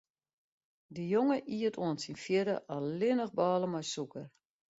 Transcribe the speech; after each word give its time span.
De 0.95 1.03
jonge 1.13 1.37
iet 1.59 1.77
oant 1.85 2.01
syn 2.03 2.21
fjirde 2.23 2.55
allinnich 2.75 3.33
bôle 3.37 3.67
mei 3.73 3.85
sûker. 3.93 4.27